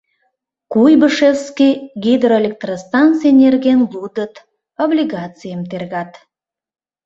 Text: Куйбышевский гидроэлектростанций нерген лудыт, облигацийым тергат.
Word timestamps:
Куйбышевский 0.71 1.73
гидроэлектростанций 2.03 3.31
нерген 3.41 3.79
лудыт, 3.91 4.33
облигацийым 4.83 5.61
тергат. 5.69 6.11